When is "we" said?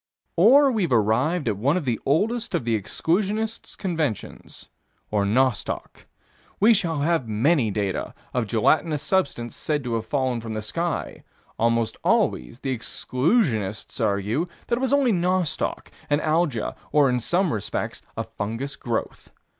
6.59-6.73